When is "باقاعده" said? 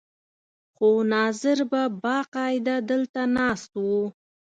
2.03-2.75